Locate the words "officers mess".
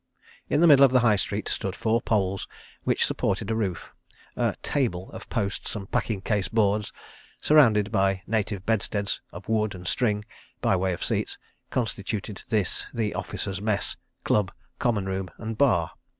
13.13-13.95